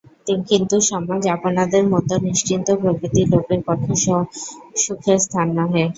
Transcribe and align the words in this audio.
কিন্তু 0.49 0.75
সমাজ 0.89 1.21
আপনাদের 1.35 1.83
মতো 1.93 2.13
নিশ্চিন্তপ্রকৃতি 2.27 3.21
লোকের 3.31 3.61
পক্ষে 3.67 3.93
সুখের 4.83 5.17
স্থান 5.25 5.47
নহে। 5.57 5.85